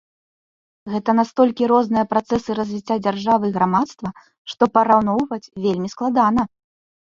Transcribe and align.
Гэта 0.93 1.09
настолькі 1.19 1.67
розныя 1.71 2.05
працэсы 2.13 2.49
развіцця 2.61 2.97
дзяржавы 3.05 3.45
і 3.53 3.55
грамадства, 3.59 4.09
што 4.55 4.63
параўноўваць 4.81 5.43
вельмі 5.69 5.95
складана. 5.97 6.51